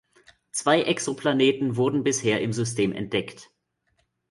Zwei 0.51 0.81
Exoplaneten 0.81 1.75
wurden 1.75 2.03
bisher 2.03 2.41
im 2.41 2.53
System 2.53 2.91
entdeckt. 2.91 3.51